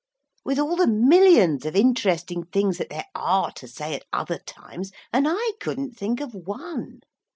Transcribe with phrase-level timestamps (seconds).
[0.43, 4.91] With all the millions of interesting things that there are to say at other times,
[5.13, 7.01] and I couldn't think of one.